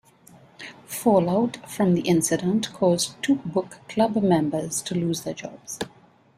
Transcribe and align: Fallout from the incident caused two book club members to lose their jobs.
Fallout 0.87 1.57
from 1.69 1.93
the 1.93 2.01
incident 2.01 2.73
caused 2.73 3.21
two 3.21 3.35
book 3.35 3.77
club 3.87 4.15
members 4.23 4.81
to 4.81 4.95
lose 4.95 5.21
their 5.21 5.35
jobs. 5.35 5.77